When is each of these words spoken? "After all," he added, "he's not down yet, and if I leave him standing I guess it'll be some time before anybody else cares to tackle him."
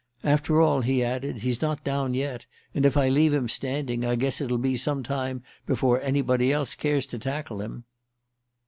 "After 0.23 0.59
all," 0.59 0.81
he 0.81 1.03
added, 1.03 1.43
"he's 1.43 1.61
not 1.61 1.83
down 1.83 2.15
yet, 2.15 2.47
and 2.73 2.87
if 2.87 2.97
I 2.97 3.07
leave 3.07 3.35
him 3.35 3.47
standing 3.47 4.03
I 4.03 4.15
guess 4.15 4.41
it'll 4.41 4.57
be 4.57 4.75
some 4.75 5.03
time 5.03 5.43
before 5.67 6.01
anybody 6.01 6.51
else 6.51 6.73
cares 6.73 7.05
to 7.05 7.19
tackle 7.19 7.61
him." 7.61 7.83